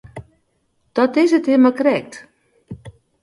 Dat 0.95 1.13
is 1.23 1.31
it 1.37 1.47
him 1.49 1.61
mar 1.63 1.75
krekt. 1.79 2.13